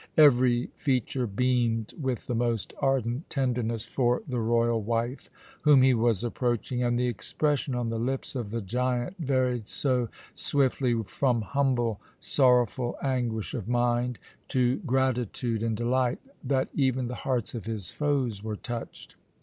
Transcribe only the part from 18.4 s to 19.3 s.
were touched.